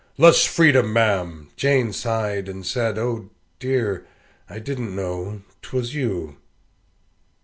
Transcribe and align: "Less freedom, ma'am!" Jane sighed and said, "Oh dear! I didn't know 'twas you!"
"Less 0.17 0.45
freedom, 0.45 0.91
ma'am!" 0.93 1.49
Jane 1.55 1.93
sighed 1.93 2.49
and 2.49 2.65
said, 2.65 2.97
"Oh 2.97 3.29
dear! 3.59 4.07
I 4.49 4.57
didn't 4.57 4.95
know 4.95 5.43
'twas 5.61 5.93
you!" 5.93 6.37